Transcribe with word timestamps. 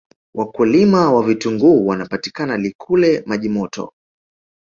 wakulima 0.35 1.11
wa 1.13 1.23
vitunguu 1.23 1.87
wanapatika 1.87 2.57
likule 2.57 3.23
majimoto 3.25 3.93